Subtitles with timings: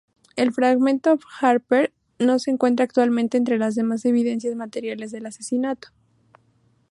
[0.35, 5.89] El "fragmento Harper" no se encuentra actualmente entre las demás evidencias materiales del asesinato.